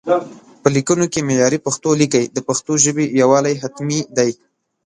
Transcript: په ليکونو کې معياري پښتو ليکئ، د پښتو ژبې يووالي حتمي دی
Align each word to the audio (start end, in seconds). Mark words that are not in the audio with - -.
په 0.61 0.67
ليکونو 0.75 1.05
کې 1.11 1.25
معياري 1.27 1.59
پښتو 1.65 1.89
ليکئ، 2.01 2.25
د 2.35 2.37
پښتو 2.47 2.71
ژبې 2.85 3.05
يووالي 3.21 3.53
حتمي 3.61 3.99
دی 4.17 4.31